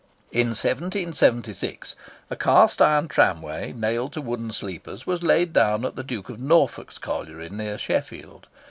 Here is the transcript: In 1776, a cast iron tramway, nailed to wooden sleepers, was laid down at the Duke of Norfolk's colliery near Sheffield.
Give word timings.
In 0.31 0.47
1776, 0.55 1.95
a 2.31 2.35
cast 2.35 2.81
iron 2.81 3.07
tramway, 3.07 3.71
nailed 3.71 4.13
to 4.13 4.21
wooden 4.21 4.51
sleepers, 4.51 5.05
was 5.05 5.21
laid 5.21 5.53
down 5.53 5.85
at 5.85 5.95
the 5.95 6.01
Duke 6.03 6.29
of 6.29 6.39
Norfolk's 6.39 6.97
colliery 6.97 7.51
near 7.51 7.77
Sheffield. 7.77 8.47